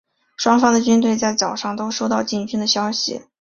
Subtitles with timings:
[0.35, 3.21] 双方的军队在早上都收到进军的消息。